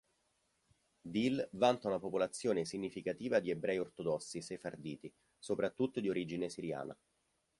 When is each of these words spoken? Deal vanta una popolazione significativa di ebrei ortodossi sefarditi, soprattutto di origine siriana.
Deal 1.03 1.47
vanta 1.51 1.87
una 1.87 1.99
popolazione 1.99 2.65
significativa 2.65 3.39
di 3.39 3.51
ebrei 3.51 3.77
ortodossi 3.77 4.41
sefarditi, 4.41 5.13
soprattutto 5.37 5.99
di 5.99 6.09
origine 6.09 6.49
siriana. 6.49 6.97